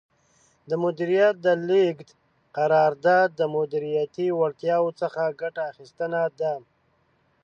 [0.69, 2.07] د مدیریت د لیږد
[2.57, 6.53] قرار داد د مدیریتي وړتیاوو څخه ګټه اخیستنه ده.